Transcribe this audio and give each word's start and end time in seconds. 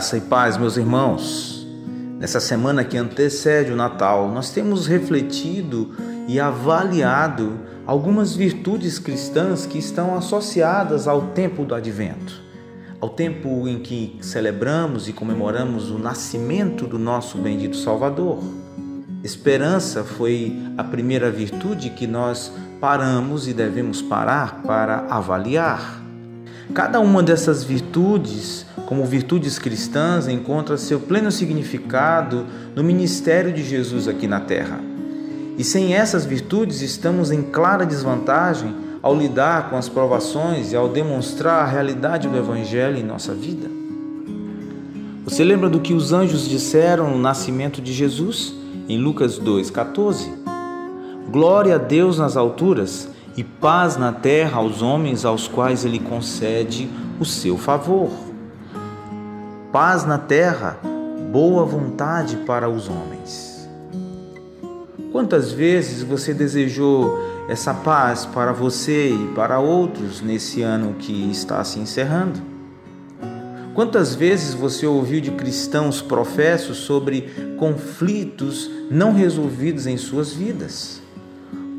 Graça 0.00 0.16
e 0.16 0.22
paz, 0.22 0.56
meus 0.56 0.78
irmãos. 0.78 1.66
Nessa 2.18 2.40
semana 2.40 2.82
que 2.82 2.96
antecede 2.96 3.70
o 3.70 3.76
Natal, 3.76 4.30
nós 4.30 4.48
temos 4.48 4.86
refletido 4.86 5.90
e 6.26 6.40
avaliado 6.40 7.60
algumas 7.86 8.34
virtudes 8.34 8.98
cristãs 8.98 9.66
que 9.66 9.76
estão 9.76 10.16
associadas 10.16 11.06
ao 11.06 11.26
tempo 11.34 11.66
do 11.66 11.74
advento, 11.74 12.40
ao 12.98 13.10
tempo 13.10 13.68
em 13.68 13.80
que 13.80 14.16
celebramos 14.22 15.06
e 15.06 15.12
comemoramos 15.12 15.90
o 15.90 15.98
nascimento 15.98 16.86
do 16.86 16.98
nosso 16.98 17.36
bendito 17.36 17.76
Salvador. 17.76 18.42
Esperança 19.22 20.02
foi 20.02 20.62
a 20.78 20.82
primeira 20.82 21.30
virtude 21.30 21.90
que 21.90 22.06
nós 22.06 22.50
paramos 22.80 23.46
e 23.46 23.52
devemos 23.52 24.00
parar 24.00 24.62
para 24.62 25.04
avaliar. 25.10 25.99
Cada 26.72 27.00
uma 27.00 27.22
dessas 27.22 27.64
virtudes 27.64 28.66
como 28.90 29.04
virtudes 29.04 29.56
cristãs, 29.56 30.26
encontra 30.26 30.76
seu 30.76 30.98
pleno 30.98 31.30
significado 31.30 32.44
no 32.74 32.82
ministério 32.82 33.52
de 33.52 33.62
Jesus 33.62 34.08
aqui 34.08 34.26
na 34.26 34.40
terra. 34.40 34.80
E 35.56 35.62
sem 35.62 35.94
essas 35.94 36.24
virtudes, 36.24 36.80
estamos 36.80 37.30
em 37.30 37.40
clara 37.40 37.86
desvantagem 37.86 38.74
ao 39.00 39.14
lidar 39.14 39.70
com 39.70 39.76
as 39.76 39.88
provações 39.88 40.72
e 40.72 40.76
ao 40.76 40.88
demonstrar 40.88 41.62
a 41.62 41.66
realidade 41.70 42.26
do 42.26 42.36
Evangelho 42.36 42.96
em 42.96 43.04
nossa 43.04 43.32
vida. 43.32 43.70
Você 45.22 45.44
lembra 45.44 45.70
do 45.70 45.78
que 45.78 45.94
os 45.94 46.12
anjos 46.12 46.48
disseram 46.48 47.12
no 47.12 47.18
nascimento 47.18 47.80
de 47.80 47.92
Jesus? 47.92 48.52
Em 48.88 48.98
Lucas 48.98 49.38
2,14. 49.38 50.32
Glória 51.30 51.76
a 51.76 51.78
Deus 51.78 52.18
nas 52.18 52.36
alturas 52.36 53.08
e 53.36 53.44
paz 53.44 53.96
na 53.96 54.12
terra 54.12 54.58
aos 54.58 54.82
homens 54.82 55.24
aos 55.24 55.48
quais 55.48 55.84
Ele 55.84 55.98
concede 55.98 56.88
o 57.18 57.24
seu 57.24 57.56
favor 57.56 58.10
paz 59.72 60.04
na 60.04 60.18
terra, 60.18 60.78
boa 61.30 61.64
vontade 61.64 62.36
para 62.38 62.68
os 62.68 62.88
homens. 62.88 63.68
Quantas 65.12 65.52
vezes 65.52 66.02
você 66.02 66.34
desejou 66.34 67.18
essa 67.48 67.72
paz 67.72 68.26
para 68.26 68.52
você 68.52 69.10
e 69.10 69.28
para 69.34 69.60
outros 69.60 70.20
nesse 70.20 70.62
ano 70.62 70.94
que 70.94 71.30
está 71.30 71.62
se 71.62 71.78
encerrando? 71.78 72.40
Quantas 73.72 74.14
vezes 74.14 74.54
você 74.54 74.86
ouviu 74.86 75.20
de 75.20 75.30
cristãos 75.30 76.02
professos 76.02 76.78
sobre 76.78 77.54
conflitos 77.56 78.68
não 78.90 79.12
resolvidos 79.12 79.86
em 79.86 79.96
suas 79.96 80.32
vidas? 80.32 80.99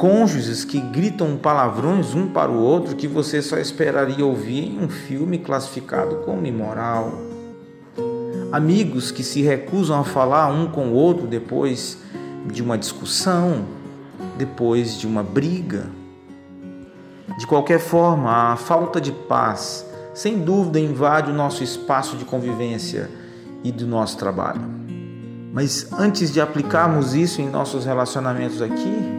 Cônjuges 0.01 0.65
que 0.65 0.79
gritam 0.79 1.37
palavrões 1.37 2.15
um 2.15 2.27
para 2.27 2.49
o 2.49 2.59
outro 2.59 2.95
que 2.95 3.07
você 3.07 3.39
só 3.39 3.59
esperaria 3.59 4.25
ouvir 4.25 4.63
em 4.63 4.83
um 4.83 4.89
filme 4.89 5.37
classificado 5.37 6.15
como 6.25 6.43
imoral 6.43 7.13
amigos 8.51 9.11
que 9.11 9.23
se 9.23 9.43
recusam 9.43 9.99
a 9.99 10.03
falar 10.03 10.47
um 10.47 10.71
com 10.71 10.87
o 10.87 10.93
outro 10.93 11.27
depois 11.27 11.99
de 12.51 12.63
uma 12.63 12.79
discussão, 12.79 13.63
depois 14.39 14.99
de 14.99 15.05
uma 15.05 15.21
briga. 15.21 15.85
De 17.37 17.45
qualquer 17.45 17.79
forma, 17.79 18.53
a 18.53 18.55
falta 18.57 18.99
de 18.99 19.11
paz, 19.11 19.85
sem 20.15 20.39
dúvida, 20.39 20.79
invade 20.79 21.29
o 21.29 21.33
nosso 21.35 21.63
espaço 21.63 22.17
de 22.17 22.25
convivência 22.25 23.07
e 23.63 23.71
do 23.71 23.85
nosso 23.85 24.17
trabalho. 24.17 24.61
Mas 25.53 25.93
antes 25.93 26.33
de 26.33 26.41
aplicarmos 26.41 27.13
isso 27.13 27.39
em 27.39 27.47
nossos 27.47 27.85
relacionamentos 27.85 28.63
aqui, 28.63 29.10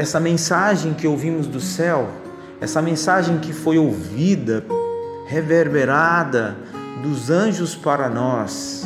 essa 0.00 0.18
mensagem 0.18 0.94
que 0.94 1.06
ouvimos 1.06 1.46
do 1.46 1.60
céu, 1.60 2.08
essa 2.58 2.80
mensagem 2.80 3.38
que 3.38 3.52
foi 3.52 3.76
ouvida, 3.76 4.64
reverberada, 5.26 6.56
dos 7.02 7.28
anjos 7.28 7.76
para 7.76 8.08
nós. 8.08 8.82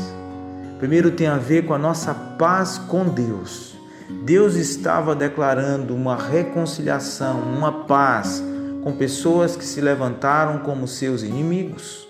Primeiro 0.80 1.12
tem 1.12 1.28
a 1.28 1.36
ver 1.36 1.66
com 1.66 1.72
a 1.72 1.78
nossa 1.78 2.12
paz 2.12 2.78
com 2.78 3.04
Deus. 3.04 3.76
Deus 4.24 4.56
estava 4.56 5.14
declarando 5.14 5.94
uma 5.94 6.16
reconciliação, 6.16 7.42
uma 7.42 7.84
paz 7.84 8.42
com 8.82 8.96
pessoas 8.96 9.54
que 9.54 9.64
se 9.64 9.80
levantaram 9.80 10.58
como 10.64 10.88
seus 10.88 11.22
inimigos. 11.22 12.08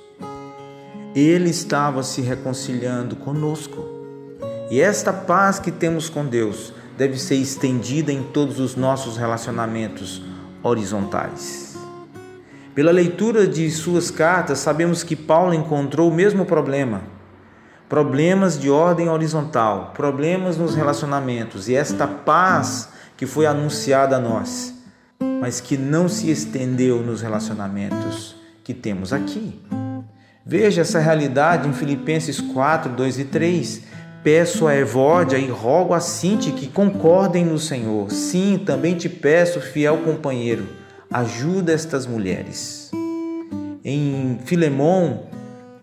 Ele 1.15 1.51
estava 1.51 2.03
se 2.03 2.23
reconciliando 2.23 3.17
conosco. 3.17 3.85
E 4.71 4.81
esta 4.81 5.13
paz 5.13 5.59
que 5.59 5.71
temos 5.71 6.09
com 6.09 6.25
Deus 6.25 6.73
deve 6.97 7.19
ser 7.19 7.37
estendida 7.37 8.13
em 8.13 8.23
todos 8.23 8.61
os 8.61 8.77
nossos 8.77 9.17
relacionamentos 9.17 10.23
horizontais. 10.63 11.77
Pela 12.75 12.91
leitura 12.91 13.47
de 13.47 13.71
suas 13.71 14.11
cartas, 14.11 14.59
sabemos 14.59 15.03
que 15.03 15.15
Paulo 15.15 15.55
encontrou 15.55 16.11
o 16.11 16.15
mesmo 16.15 16.45
problema. 16.45 17.03
Problemas 17.89 18.59
de 18.59 18.69
ordem 18.71 19.09
horizontal, 19.09 19.93
problemas 19.95 20.57
nos 20.57 20.75
relacionamentos 20.75 21.69
e 21.69 21.75
esta 21.75 22.07
paz 22.07 22.89
que 23.17 23.27
foi 23.27 23.47
anunciada 23.47 24.17
a 24.17 24.21
nós, 24.21 24.75
mas 25.41 25.61
que 25.61 25.77
não 25.77 26.09
se 26.09 26.31
estendeu 26.31 27.01
nos 27.01 27.21
relacionamentos 27.21 28.35
que 28.65 28.75
temos 28.75 29.13
aqui. 29.13 29.61
Veja 30.45 30.83
essa 30.83 30.99
realidade 30.99 31.69
em 31.69 31.73
Filipenses 31.73 32.41
4, 32.41 32.93
2 32.93 33.19
e 33.19 33.25
3. 33.25 33.83
Peço 34.25 34.67
a 34.67 34.75
Evódia 34.75 35.37
e 35.37 35.49
rogo 35.49 35.95
a 35.95 36.01
Sinti 36.01 36.51
que 36.51 36.67
concordem 36.67 37.45
no 37.45 37.59
Senhor. 37.59 38.11
Sim, 38.11 38.61
também 38.65 38.97
te 38.97 39.09
peço, 39.09 39.61
fiel 39.61 39.99
companheiro 39.99 40.83
ajuda 41.15 41.73
estas 41.73 42.09
mulheres. 42.09 42.91
Em 43.85 44.37
Filemon, 44.45 45.19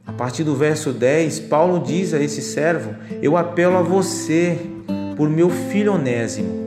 a 0.06 0.12
partir 0.12 0.44
do 0.44 0.56
verso 0.56 0.92
10, 0.92 1.40
Paulo 1.42 1.80
diz 1.80 2.14
a 2.14 2.20
esse 2.20 2.42
servo: 2.42 2.94
Eu 3.22 3.38
apelo 3.38 3.78
a 3.78 3.82
você 3.82 4.60
por 5.16 5.30
meu 5.30 5.50
filho 5.50 5.94
Onésimo. 5.94 6.60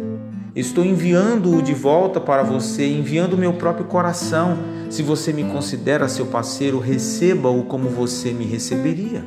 Estou 0.57 0.83
enviando-o 0.83 1.61
de 1.61 1.75
volta 1.75 2.19
para 2.19 2.43
você, 2.43 2.87
enviando 2.87 3.37
meu 3.37 3.53
próprio 3.53 3.85
coração. 3.85 4.57
Se 4.89 5.03
você 5.03 5.31
me 5.31 5.45
considera 5.45 6.09
seu 6.09 6.27
parceiro, 6.27 6.79
receba-o 6.79 7.65
como 7.65 7.91
você 7.91 8.33
me 8.33 8.47
receberia. 8.47 9.23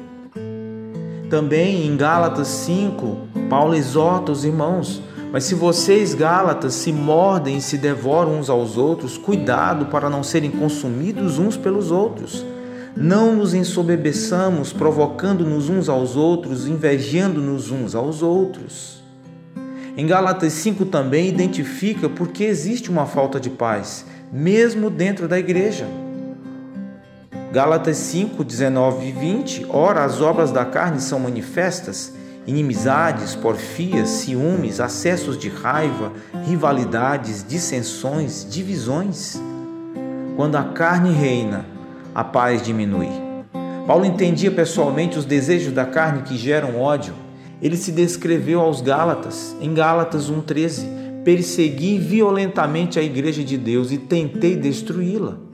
Também 1.29 1.85
em 1.85 1.97
Gálatas 1.97 2.47
5, 2.47 3.17
Paulo 3.49 3.75
exorta 3.75 4.31
os 4.31 4.45
irmãos 4.45 5.01
mas 5.31 5.43
se 5.43 5.55
vocês, 5.55 6.13
Gálatas, 6.13 6.73
se 6.73 6.91
mordem 6.91 7.57
e 7.57 7.61
se 7.61 7.77
devoram 7.77 8.39
uns 8.39 8.49
aos 8.49 8.77
outros, 8.77 9.17
cuidado 9.17 9.87
para 9.87 10.09
não 10.09 10.23
serem 10.23 10.49
consumidos 10.49 11.37
uns 11.37 11.57
pelos 11.57 11.91
outros. 11.91 12.45
Não 12.95 13.35
nos 13.35 13.53
ensoberbeçamos, 13.53 14.71
provocando-nos 14.71 15.69
uns 15.69 15.89
aos 15.89 16.15
outros, 16.15 16.65
invejando-nos 16.67 17.69
uns 17.71 17.93
aos 17.93 18.23
outros. 18.23 19.03
Em 19.97 20.07
Gálatas 20.07 20.53
5 20.53 20.85
também 20.85 21.27
identifica 21.27 22.07
porque 22.07 22.45
existe 22.45 22.89
uma 22.89 23.05
falta 23.05 23.39
de 23.39 23.49
paz, 23.49 24.05
mesmo 24.31 24.89
dentro 24.89 25.27
da 25.27 25.37
igreja. 25.37 25.85
Gálatas 27.51 27.95
5, 27.97 28.43
19 28.43 29.07
e 29.07 29.11
20, 29.11 29.67
ora, 29.69 30.03
as 30.03 30.19
obras 30.19 30.51
da 30.51 30.65
carne 30.65 30.99
são 30.99 31.17
manifestas, 31.17 32.13
inimizades, 32.45 33.35
porfias, 33.35 34.09
ciúmes, 34.09 34.81
acessos 34.81 35.37
de 35.37 35.47
raiva, 35.47 36.11
rivalidades, 36.45 37.45
dissensões, 37.47 38.45
divisões. 38.49 39.41
Quando 40.35 40.57
a 40.57 40.63
carne 40.63 41.13
reina, 41.13 41.65
a 42.13 42.23
paz 42.23 42.61
diminui. 42.61 43.09
Paulo 43.87 44.05
entendia 44.05 44.51
pessoalmente 44.51 45.17
os 45.17 45.23
desejos 45.23 45.71
da 45.71 45.85
carne 45.85 46.23
que 46.23 46.37
geram 46.37 46.77
ódio. 46.77 47.13
Ele 47.61 47.77
se 47.77 47.93
descreveu 47.93 48.59
aos 48.59 48.81
Gálatas, 48.81 49.55
em 49.61 49.73
Gálatas 49.73 50.29
1,13: 50.29 51.23
Persegui 51.23 51.97
violentamente 51.97 52.99
a 52.99 53.01
igreja 53.01 53.41
de 53.41 53.57
Deus 53.57 53.89
e 53.89 53.97
tentei 53.97 54.57
destruí-la. 54.57 55.46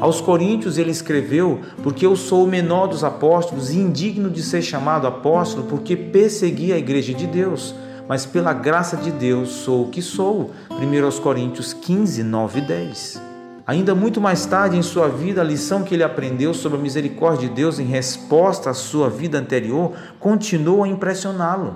Aos 0.00 0.20
Coríntios 0.20 0.76
ele 0.76 0.90
escreveu: 0.90 1.60
Porque 1.82 2.04
eu 2.04 2.16
sou 2.16 2.44
o 2.44 2.46
menor 2.46 2.86
dos 2.86 3.02
apóstolos 3.02 3.70
e 3.70 3.78
indigno 3.78 4.30
de 4.30 4.42
ser 4.42 4.62
chamado 4.62 5.06
apóstolo, 5.06 5.66
porque 5.66 5.96
persegui 5.96 6.72
a 6.72 6.78
igreja 6.78 7.14
de 7.14 7.26
Deus, 7.26 7.74
mas 8.06 8.26
pela 8.26 8.52
graça 8.52 8.96
de 8.96 9.10
Deus 9.10 9.48
sou 9.48 9.84
o 9.84 9.88
que 9.88 10.02
sou. 10.02 10.50
1 10.70 11.20
Coríntios 11.22 11.72
15, 11.72 12.22
9 12.22 12.58
e 12.58 12.62
10. 12.62 13.22
Ainda 13.66 13.96
muito 13.96 14.20
mais 14.20 14.46
tarde 14.46 14.76
em 14.76 14.82
sua 14.82 15.08
vida, 15.08 15.40
a 15.40 15.44
lição 15.44 15.82
que 15.82 15.94
ele 15.94 16.04
aprendeu 16.04 16.54
sobre 16.54 16.78
a 16.78 16.80
misericórdia 16.80 17.48
de 17.48 17.54
Deus 17.54 17.80
em 17.80 17.84
resposta 17.84 18.70
à 18.70 18.74
sua 18.74 19.10
vida 19.10 19.38
anterior 19.38 19.92
continuou 20.20 20.84
a 20.84 20.88
impressioná-lo. 20.88 21.74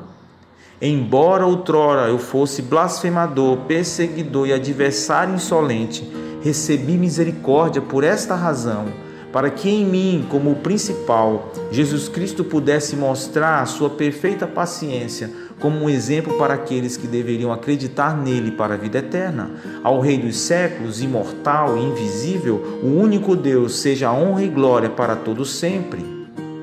Embora 0.81 1.45
outrora 1.45 2.09
eu 2.09 2.19
fosse 2.19 2.63
blasfemador, 2.63 3.57
perseguidor 3.67 4.47
e 4.47 4.53
adversário 4.53 5.35
insolente, 5.35 6.09
recebi 6.43 6.97
misericórdia 6.97 7.83
por 7.83 8.05
esta 8.05 8.35
razão, 8.35 8.87
para 9.33 9.51
que 9.51 9.69
em 9.69 9.85
mim, 9.85 10.27
como 10.29 10.51
o 10.51 10.57
principal, 10.57 11.53
Jesus 11.71 12.09
Cristo 12.09 12.43
pudesse 12.43 12.97
mostrar 12.97 13.61
a 13.61 13.67
sua 13.67 13.91
perfeita 13.91 14.47
paciência 14.47 15.31
como 15.61 15.85
um 15.85 15.91
exemplo 15.91 16.37
para 16.39 16.55
aqueles 16.55 16.97
que 16.97 17.07
deveriam 17.07 17.53
acreditar 17.53 18.17
nele 18.17 18.51
para 18.51 18.75
a 18.75 18.77
vida 18.77 18.99
eterna. 18.99 19.51
Ao 19.85 20.01
Rei 20.01 20.19
dos 20.19 20.37
séculos, 20.37 21.01
imortal 21.03 21.77
e 21.77 21.83
invisível, 21.83 22.81
o 22.83 22.87
único 22.87 23.37
Deus, 23.37 23.79
seja 23.79 24.13
honra 24.13 24.43
e 24.43 24.49
glória 24.49 24.89
para 24.89 25.15
todos 25.15 25.51
sempre. 25.51 26.01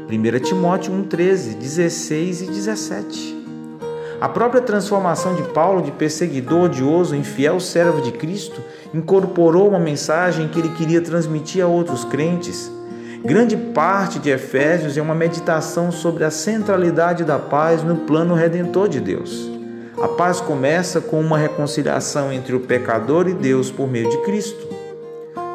1 0.09 0.39
Timóteo 0.39 0.91
1,13, 0.93 1.57
16 1.57 2.41
e 2.41 2.45
17. 2.47 3.36
A 4.19 4.27
própria 4.27 4.61
transformação 4.61 5.35
de 5.35 5.43
Paulo 5.43 5.79
de 5.79 5.91
perseguidor 5.91 6.63
odioso 6.63 7.15
em 7.15 7.23
fiel 7.23 7.59
servo 7.59 8.01
de 8.01 8.11
Cristo 8.11 8.59
incorporou 8.91 9.67
uma 9.69 9.79
mensagem 9.79 10.47
que 10.47 10.57
ele 10.57 10.69
queria 10.69 11.01
transmitir 11.01 11.63
a 11.63 11.67
outros 11.67 12.03
crentes. 12.03 12.71
Grande 13.23 13.55
parte 13.55 14.17
de 14.17 14.31
Efésios 14.31 14.97
é 14.97 15.01
uma 15.03 15.13
meditação 15.13 15.91
sobre 15.91 16.23
a 16.23 16.31
centralidade 16.31 17.23
da 17.23 17.37
paz 17.37 17.83
no 17.83 17.95
plano 17.95 18.33
redentor 18.33 18.89
de 18.89 18.99
Deus. 18.99 19.51
A 20.01 20.07
paz 20.07 20.41
começa 20.41 20.99
com 20.99 21.19
uma 21.19 21.37
reconciliação 21.37 22.31
entre 22.31 22.55
o 22.55 22.61
pecador 22.61 23.27
e 23.27 23.33
Deus 23.35 23.69
por 23.69 23.87
meio 23.87 24.09
de 24.09 24.17
Cristo. 24.23 24.67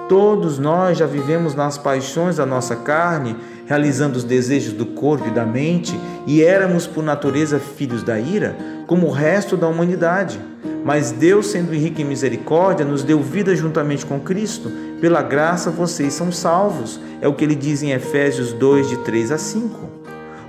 Todos 0.08 0.60
nós 0.60 0.98
já 0.98 1.06
vivemos 1.06 1.54
nas 1.54 1.78
paixões 1.78 2.36
da 2.36 2.46
nossa 2.46 2.76
carne, 2.76 3.36
realizando 3.66 4.16
os 4.16 4.24
desejos 4.24 4.72
do 4.72 4.86
corpo 4.86 5.28
e 5.28 5.30
da 5.30 5.44
mente, 5.44 5.98
e 6.26 6.42
éramos 6.42 6.86
por 6.86 7.02
natureza 7.02 7.58
filhos 7.58 8.02
da 8.02 8.18
ira, 8.18 8.56
como 8.86 9.06
o 9.06 9.10
resto 9.10 9.56
da 9.56 9.68
humanidade. 9.68 10.40
Mas 10.84 11.12
Deus, 11.12 11.46
sendo 11.46 11.72
rico 11.72 12.00
em 12.00 12.04
misericórdia, 12.04 12.84
nos 12.84 13.04
deu 13.04 13.20
vida 13.20 13.54
juntamente 13.54 14.04
com 14.04 14.18
Cristo. 14.18 14.70
Pela 15.00 15.22
graça 15.22 15.70
vocês 15.70 16.12
são 16.12 16.32
salvos. 16.32 17.00
É 17.20 17.28
o 17.28 17.34
que 17.34 17.44
ele 17.44 17.54
diz 17.54 17.82
em 17.82 17.92
Efésios 17.92 18.52
2, 18.52 18.88
de 18.88 18.96
3 18.98 19.30
a 19.30 19.38
5. 19.38 19.92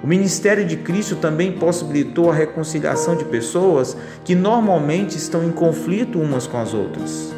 O 0.03 0.07
ministério 0.07 0.65
de 0.65 0.75
Cristo 0.75 1.15
também 1.15 1.53
possibilitou 1.53 2.29
a 2.29 2.33
reconciliação 2.33 3.15
de 3.15 3.23
pessoas 3.23 3.95
que 4.25 4.35
normalmente 4.35 5.17
estão 5.17 5.43
em 5.45 5.51
conflito 5.51 6.19
umas 6.19 6.45
com 6.45 6.57
as 6.57 6.73
outras. 6.73 7.33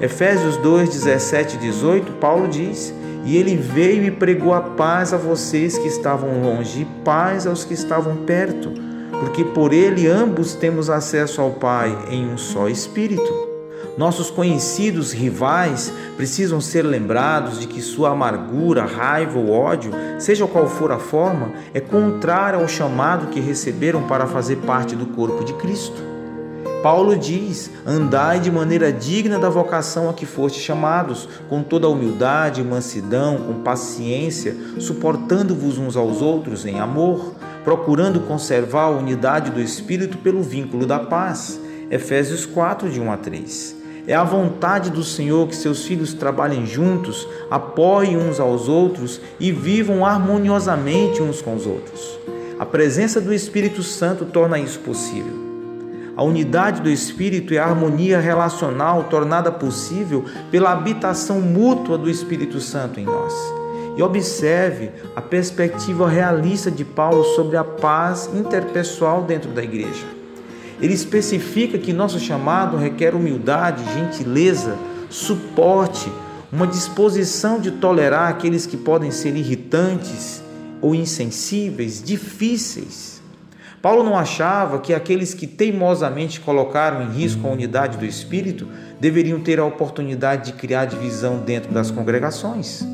Efésios 0.00 0.56
2, 0.58 0.90
17 0.90 1.56
e 1.56 1.58
18, 1.58 2.12
Paulo 2.12 2.46
diz: 2.48 2.94
E 3.26 3.36
ele 3.36 3.56
veio 3.56 4.04
e 4.04 4.10
pregou 4.12 4.54
a 4.54 4.60
paz 4.60 5.12
a 5.12 5.16
vocês 5.16 5.76
que 5.76 5.88
estavam 5.88 6.40
longe, 6.42 6.82
e 6.82 6.84
paz 7.04 7.44
aos 7.44 7.64
que 7.64 7.74
estavam 7.74 8.18
perto, 8.18 8.70
porque 9.18 9.44
por 9.44 9.72
ele 9.72 10.06
ambos 10.06 10.54
temos 10.54 10.88
acesso 10.88 11.40
ao 11.40 11.50
Pai 11.50 12.06
em 12.08 12.24
um 12.24 12.38
só 12.38 12.68
Espírito. 12.68 13.46
Nossos 13.98 14.30
conhecidos 14.30 15.10
rivais 15.12 15.92
precisam 16.16 16.60
ser 16.60 16.82
lembrados 16.82 17.58
de 17.58 17.66
que 17.66 17.82
sua 17.82 18.10
amargura, 18.10 18.84
raiva 18.84 19.38
ou 19.40 19.50
ódio, 19.50 19.90
seja 20.20 20.46
qual 20.46 20.68
for 20.68 20.92
a 20.92 20.98
forma, 20.98 21.52
é 21.74 21.80
contrária 21.80 22.60
ao 22.60 22.68
chamado 22.68 23.26
que 23.26 23.40
receberam 23.40 24.06
para 24.06 24.28
fazer 24.28 24.56
parte 24.58 24.94
do 24.94 25.06
corpo 25.06 25.42
de 25.42 25.52
Cristo. 25.54 26.15
Paulo 26.86 27.16
diz: 27.16 27.68
andai 27.84 28.38
de 28.38 28.48
maneira 28.48 28.92
digna 28.92 29.40
da 29.40 29.48
vocação 29.48 30.08
a 30.08 30.14
que 30.14 30.24
foste 30.24 30.60
chamados, 30.60 31.28
com 31.48 31.60
toda 31.60 31.88
humildade, 31.88 32.62
mansidão, 32.62 33.38
com 33.38 33.54
paciência, 33.54 34.56
suportando-vos 34.78 35.78
uns 35.78 35.96
aos 35.96 36.22
outros 36.22 36.64
em 36.64 36.78
amor, 36.78 37.34
procurando 37.64 38.20
conservar 38.20 38.82
a 38.82 38.90
unidade 38.90 39.50
do 39.50 39.60
Espírito 39.60 40.18
pelo 40.18 40.44
vínculo 40.44 40.86
da 40.86 41.00
paz. 41.00 41.58
Efésios 41.90 42.46
4, 42.46 42.88
de 42.88 43.00
1 43.00 43.10
a 43.10 43.16
3. 43.16 43.76
É 44.06 44.14
a 44.14 44.22
vontade 44.22 44.88
do 44.88 45.02
Senhor 45.02 45.48
que 45.48 45.56
seus 45.56 45.84
filhos 45.84 46.14
trabalhem 46.14 46.64
juntos, 46.66 47.26
apoiem 47.50 48.16
uns 48.16 48.38
aos 48.38 48.68
outros 48.68 49.20
e 49.40 49.50
vivam 49.50 50.06
harmoniosamente 50.06 51.20
uns 51.20 51.42
com 51.42 51.56
os 51.56 51.66
outros. 51.66 52.16
A 52.60 52.64
presença 52.64 53.20
do 53.20 53.34
Espírito 53.34 53.82
Santo 53.82 54.24
torna 54.24 54.56
isso 54.60 54.78
possível. 54.78 55.45
A 56.16 56.22
unidade 56.22 56.80
do 56.80 56.88
espírito 56.88 57.52
e 57.52 57.58
a 57.58 57.64
harmonia 57.66 58.18
relacional 58.18 59.04
tornada 59.04 59.52
possível 59.52 60.24
pela 60.50 60.72
habitação 60.72 61.42
mútua 61.42 61.98
do 61.98 62.08
Espírito 62.08 62.58
Santo 62.58 62.98
em 62.98 63.04
nós. 63.04 63.34
E 63.98 64.02
observe 64.02 64.90
a 65.14 65.20
perspectiva 65.20 66.08
realista 66.08 66.70
de 66.70 66.86
Paulo 66.86 67.22
sobre 67.22 67.58
a 67.58 67.64
paz 67.64 68.30
interpessoal 68.34 69.24
dentro 69.24 69.50
da 69.50 69.62
igreja. 69.62 70.06
Ele 70.80 70.94
especifica 70.94 71.76
que 71.76 71.92
nosso 71.92 72.18
chamado 72.18 72.78
requer 72.78 73.14
humildade, 73.14 73.84
gentileza, 73.92 74.74
suporte, 75.10 76.10
uma 76.50 76.66
disposição 76.66 77.60
de 77.60 77.72
tolerar 77.72 78.30
aqueles 78.30 78.64
que 78.64 78.76
podem 78.78 79.10
ser 79.10 79.36
irritantes 79.36 80.42
ou 80.80 80.94
insensíveis, 80.94 82.02
difíceis 82.02 83.15
Paulo 83.82 84.02
não 84.02 84.16
achava 84.16 84.78
que 84.78 84.94
aqueles 84.94 85.34
que 85.34 85.46
teimosamente 85.46 86.40
colocaram 86.40 87.02
em 87.02 87.10
risco 87.10 87.46
a 87.46 87.50
unidade 87.50 87.98
do 87.98 88.04
espírito 88.04 88.66
deveriam 89.00 89.40
ter 89.40 89.60
a 89.60 89.64
oportunidade 89.64 90.52
de 90.52 90.58
criar 90.58 90.86
divisão 90.86 91.38
dentro 91.38 91.72
das 91.72 91.90
congregações. 91.90 92.84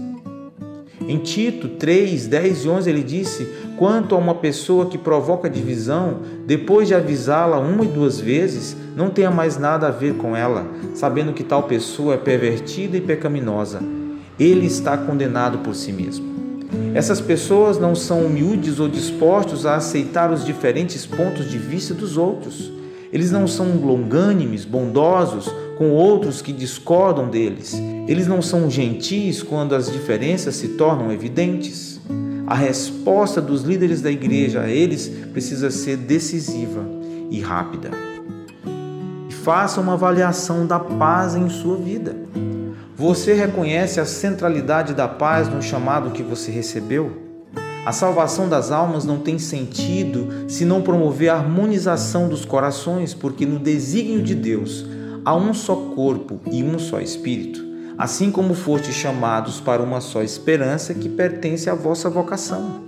Em 1.08 1.18
Tito 1.18 1.68
3, 1.68 2.26
10 2.26 2.64
e 2.64 2.68
11 2.68 2.90
ele 2.90 3.02
disse: 3.02 3.48
Quanto 3.76 4.14
a 4.14 4.18
uma 4.18 4.34
pessoa 4.36 4.86
que 4.86 4.96
provoca 4.96 5.50
divisão, 5.50 6.20
depois 6.46 6.88
de 6.88 6.94
avisá-la 6.94 7.58
uma 7.58 7.84
e 7.84 7.88
duas 7.88 8.20
vezes, 8.20 8.76
não 8.96 9.10
tenha 9.10 9.30
mais 9.30 9.58
nada 9.58 9.88
a 9.88 9.90
ver 9.90 10.14
com 10.14 10.36
ela, 10.36 10.66
sabendo 10.94 11.32
que 11.32 11.42
tal 11.42 11.64
pessoa 11.64 12.14
é 12.14 12.18
pervertida 12.18 12.96
e 12.96 13.00
pecaminosa. 13.00 13.80
Ele 14.38 14.66
está 14.66 14.96
condenado 14.96 15.58
por 15.58 15.74
si 15.74 15.92
mesmo. 15.92 16.31
Essas 16.94 17.20
pessoas 17.20 17.78
não 17.78 17.94
são 17.94 18.26
humildes 18.26 18.78
ou 18.78 18.88
dispostos 18.88 19.64
a 19.64 19.76
aceitar 19.76 20.30
os 20.30 20.44
diferentes 20.44 21.06
pontos 21.06 21.50
de 21.50 21.58
vista 21.58 21.94
dos 21.94 22.16
outros. 22.16 22.70
Eles 23.12 23.30
não 23.30 23.46
são 23.46 23.76
longânimes, 23.76 24.64
bondosos 24.64 25.52
com 25.76 25.90
outros 25.90 26.40
que 26.40 26.52
discordam 26.52 27.28
deles. 27.28 27.74
Eles 28.06 28.26
não 28.26 28.40
são 28.40 28.70
gentis 28.70 29.42
quando 29.42 29.74
as 29.74 29.90
diferenças 29.90 30.56
se 30.56 30.68
tornam 30.68 31.12
evidentes. 31.12 32.00
A 32.46 32.54
resposta 32.54 33.40
dos 33.40 33.62
líderes 33.62 34.00
da 34.00 34.10
igreja 34.10 34.62
a 34.62 34.68
eles 34.68 35.08
precisa 35.32 35.70
ser 35.70 35.96
decisiva 35.96 36.84
e 37.30 37.40
rápida. 37.40 37.90
E 39.28 39.32
faça 39.32 39.80
uma 39.80 39.94
avaliação 39.94 40.66
da 40.66 40.78
paz 40.78 41.34
em 41.34 41.48
sua 41.48 41.76
vida. 41.76 42.21
Você 43.02 43.34
reconhece 43.34 43.98
a 43.98 44.04
centralidade 44.04 44.94
da 44.94 45.08
paz 45.08 45.48
no 45.48 45.60
chamado 45.60 46.12
que 46.12 46.22
você 46.22 46.52
recebeu? 46.52 47.10
A 47.84 47.90
salvação 47.90 48.48
das 48.48 48.70
almas 48.70 49.04
não 49.04 49.18
tem 49.18 49.40
sentido 49.40 50.48
se 50.48 50.64
não 50.64 50.82
promover 50.82 51.28
a 51.28 51.34
harmonização 51.34 52.28
dos 52.28 52.44
corações, 52.44 53.12
porque 53.12 53.44
no 53.44 53.58
desígnio 53.58 54.22
de 54.22 54.36
Deus 54.36 54.86
há 55.24 55.34
um 55.34 55.52
só 55.52 55.74
corpo 55.74 56.38
e 56.48 56.62
um 56.62 56.78
só 56.78 57.00
espírito, 57.00 57.60
assim 57.98 58.30
como 58.30 58.54
fostes 58.54 58.94
chamados 58.94 59.58
para 59.58 59.82
uma 59.82 60.00
só 60.00 60.22
esperança 60.22 60.94
que 60.94 61.08
pertence 61.08 61.68
à 61.68 61.74
vossa 61.74 62.08
vocação. 62.08 62.82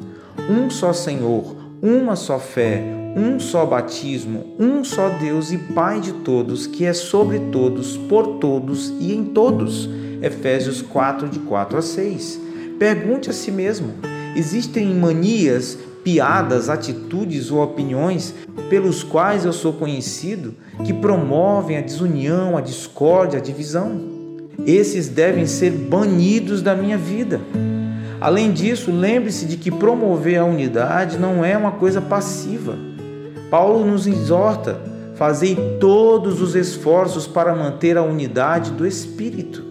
Um 0.48 0.70
só 0.70 0.92
Senhor, 0.92 1.56
uma 1.82 2.14
só 2.14 2.38
fé, 2.38 3.03
um 3.16 3.38
só 3.38 3.64
batismo, 3.64 4.56
um 4.58 4.82
só 4.82 5.08
Deus 5.08 5.52
e 5.52 5.58
Pai 5.58 6.00
de 6.00 6.12
todos, 6.12 6.66
que 6.66 6.84
é 6.84 6.92
sobre 6.92 7.38
todos, 7.52 7.96
por 7.96 8.38
todos 8.38 8.92
e 8.98 9.14
em 9.14 9.24
todos 9.24 9.88
Efésios 10.20 10.82
4, 10.82 11.28
de 11.28 11.38
4 11.40 11.78
a 11.78 11.82
6. 11.82 12.40
Pergunte 12.78 13.30
a 13.30 13.32
si 13.32 13.50
mesmo: 13.50 13.94
existem 14.34 14.92
manias, 14.94 15.78
piadas, 16.02 16.68
atitudes 16.68 17.50
ou 17.50 17.62
opiniões 17.62 18.34
pelos 18.68 19.02
quais 19.02 19.44
eu 19.44 19.52
sou 19.52 19.72
conhecido 19.72 20.54
que 20.84 20.92
promovem 20.92 21.76
a 21.76 21.80
desunião, 21.80 22.56
a 22.56 22.60
discórdia, 22.60 23.38
a 23.38 23.42
divisão? 23.42 24.12
Esses 24.66 25.08
devem 25.08 25.46
ser 25.46 25.70
banidos 25.70 26.62
da 26.62 26.74
minha 26.74 26.96
vida. 26.96 27.40
Além 28.20 28.52
disso, 28.52 28.90
lembre-se 28.90 29.44
de 29.44 29.56
que 29.56 29.70
promover 29.70 30.38
a 30.38 30.44
unidade 30.44 31.18
não 31.18 31.44
é 31.44 31.56
uma 31.56 31.72
coisa 31.72 32.00
passiva. 32.00 32.93
Paulo 33.54 33.86
nos 33.86 34.04
exorta: 34.08 34.80
fazei 35.14 35.54
todos 35.78 36.42
os 36.42 36.56
esforços 36.56 37.24
para 37.24 37.54
manter 37.54 37.96
a 37.96 38.02
unidade 38.02 38.72
do 38.72 38.84
Espírito. 38.84 39.62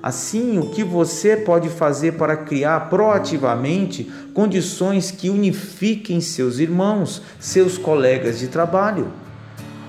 Assim, 0.00 0.60
o 0.60 0.70
que 0.70 0.84
você 0.84 1.36
pode 1.36 1.68
fazer 1.68 2.12
para 2.12 2.36
criar 2.36 2.88
proativamente 2.88 4.08
condições 4.32 5.10
que 5.10 5.28
unifiquem 5.28 6.20
seus 6.20 6.60
irmãos, 6.60 7.20
seus 7.40 7.76
colegas 7.76 8.38
de 8.38 8.46
trabalho? 8.46 9.08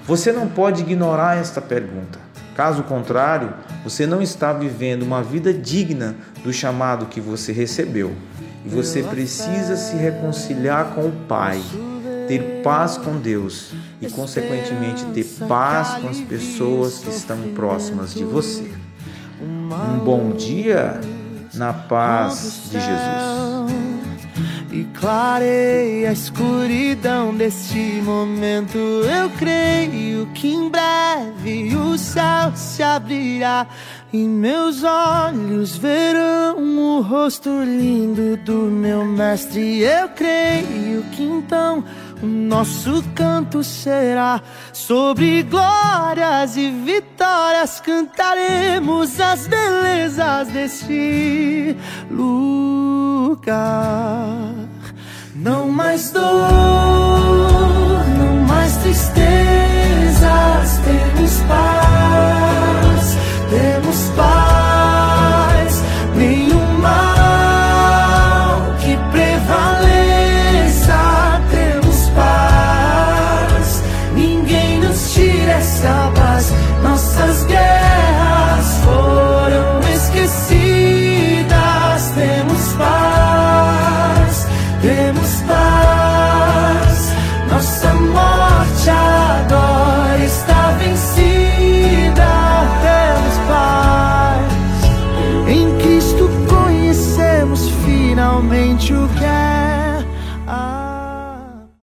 Você 0.08 0.32
não 0.32 0.48
pode 0.48 0.82
ignorar 0.82 1.38
esta 1.38 1.62
pergunta. 1.62 2.17
Caso 2.56 2.82
contrário, 2.82 3.53
você 3.84 4.08
não 4.08 4.20
está 4.20 4.51
vivendo 4.51 5.03
uma 5.03 5.22
vida 5.22 5.53
digna 5.53 6.15
do 6.44 6.51
chamado 6.51 7.06
que 7.06 7.22
você 7.22 7.51
recebeu. 7.51 8.13
E 8.65 8.70
você 8.70 9.03
precisa 9.03 9.77
se 9.77 9.96
reconciliar 9.96 10.96
com 10.96 11.06
o 11.06 11.12
Pai, 11.27 11.62
ter 12.27 12.62
paz 12.63 12.98
com 12.98 13.17
Deus 13.17 13.72
e, 14.01 14.10
consequentemente, 14.10 15.05
ter 15.13 15.25
paz 15.48 16.01
com 16.01 16.10
as 16.10 16.19
pessoas 16.19 17.00
que 17.00 17.10
estão 17.10 17.38
próximas 17.53 18.13
de 18.13 18.24
você 18.24 18.69
um 19.41 20.00
bom 20.00 20.31
dia 20.31 21.00
na 21.53 21.74
paz 21.74 22.69
de 22.72 22.79
Jesus. 22.79 23.77
e 24.72 24.84
clareia 25.00 26.10
a 26.10 26.13
escuridão 26.13 27.34
deste 27.36 28.01
momento. 28.03 28.77
Eu 28.77 29.29
creio 29.31 30.27
que 30.34 30.53
em 30.53 30.69
breve 30.69 31.75
o 31.75 31.98
céu 31.98 32.51
se 32.53 32.84
abrirá 32.84 33.67
e 34.13 34.17
meus 34.17 34.84
olhos 34.84 35.75
verão 35.77 36.57
o 36.57 37.01
rosto 37.01 37.50
lindo 37.63 38.38
do 38.38 38.69
meu 38.69 39.05
mestre. 39.05 39.79
Eu 39.81 40.10
creio 40.10 41.03
que 41.12 41.24
então 41.24 41.84
nosso 42.22 43.04
canto 43.14 43.64
será 43.64 44.42
sobre 44.74 45.44
glórias 45.44 46.58
e 46.58 46.72
vitórias. 46.72 47.80
Cantaremos 47.80 49.20
as 49.20 49.48
belezas 49.48 50.48
deste 50.50 51.76
lugar. 52.10 53.58
Não 55.36 55.70
mais 55.70 56.12
dor, 56.12 56.24
não 58.18 58.38
mais 58.48 58.76
tristezas, 58.78 60.17